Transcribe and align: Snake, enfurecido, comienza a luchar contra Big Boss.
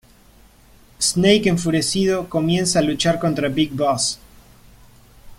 Snake, 0.99 1.47
enfurecido, 1.47 2.27
comienza 2.27 2.79
a 2.79 2.81
luchar 2.81 3.19
contra 3.19 3.49
Big 3.49 3.69
Boss. 3.69 4.17